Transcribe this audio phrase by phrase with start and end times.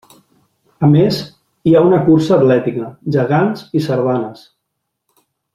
[0.85, 1.19] A més,
[1.71, 4.43] hi ha una cursa atlètica, gegants i sardanes.